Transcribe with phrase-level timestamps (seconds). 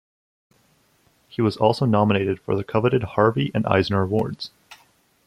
[1.29, 4.49] He was also nominated for the coveted Harvey and Eisner Awards.